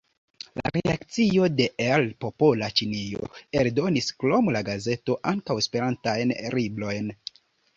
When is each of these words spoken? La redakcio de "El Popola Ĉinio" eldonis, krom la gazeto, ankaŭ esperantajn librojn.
La 0.59 0.69
redakcio 0.75 1.49
de 1.59 1.67
"El 1.87 2.07
Popola 2.25 2.69
Ĉinio" 2.81 3.29
eldonis, 3.61 4.09
krom 4.25 4.51
la 4.57 4.65
gazeto, 4.71 5.19
ankaŭ 5.33 5.61
esperantajn 5.65 6.33
librojn. 6.61 7.17